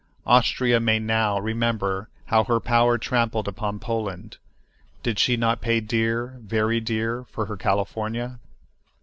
[0.25, 4.37] Austria may now remember how her power trampled upon Poland.
[5.03, 8.39] Did she not pay dear, very dear, for her California?